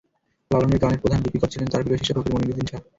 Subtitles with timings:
[0.51, 2.81] লালনের গানের প্রধান লিপিকর ছিলেন তাঁর প্রিয় শিষ্য ফকির মনিরুদ্দীন শাহ।